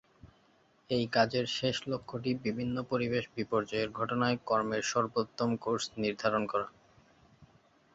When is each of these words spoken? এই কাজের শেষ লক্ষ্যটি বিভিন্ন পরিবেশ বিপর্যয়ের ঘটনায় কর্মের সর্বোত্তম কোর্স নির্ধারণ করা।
এই 0.89 1.05
কাজের 1.13 1.45
শেষ 1.57 1.75
লক্ষ্যটি 1.87 2.31
বিভিন্ন 2.45 2.75
পরিবেশ 2.91 3.23
বিপর্যয়ের 3.37 3.89
ঘটনায় 3.91 4.37
কর্মের 4.47 4.83
সর্বোত্তম 4.91 5.49
কোর্স 5.63 5.85
নির্ধারণ 5.97 6.43
করা। 6.51 6.67